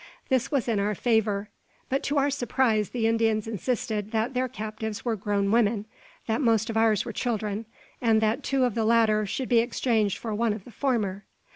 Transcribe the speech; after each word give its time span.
This 0.29 0.49
was 0.51 0.67
in 0.67 0.79
our 0.79 0.95
favour; 0.95 1.49
but, 1.87 2.01
to 2.05 2.17
our 2.17 2.31
surprise, 2.31 2.89
the 2.89 3.05
Indians 3.05 3.47
insisted 3.47 4.09
that 4.09 4.33
their 4.33 4.47
captives 4.47 5.05
were 5.05 5.15
grown 5.15 5.51
women, 5.51 5.85
that 6.25 6.41
most 6.41 6.71
of 6.71 6.75
ours 6.75 7.05
were 7.05 7.13
children, 7.13 7.67
and 8.01 8.19
that 8.19 8.41
two 8.41 8.63
of 8.63 8.73
the 8.73 8.83
latter 8.83 9.27
should 9.27 9.47
be 9.47 9.59
exchanged 9.59 10.17
for 10.17 10.33
one 10.33 10.53
of 10.53 10.63
the 10.65 10.71
former! 10.71 11.25